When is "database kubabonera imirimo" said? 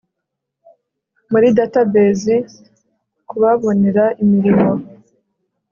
1.57-4.69